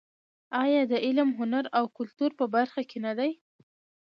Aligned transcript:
آیا 0.63 0.81
د 0.91 0.93
علم، 1.05 1.29
هنر 1.39 1.65
او 1.77 1.85
کلتور 1.97 2.31
په 2.39 2.45
برخه 2.55 2.81
کې 2.89 2.99
نه 3.05 3.13
دی؟ 3.19 3.31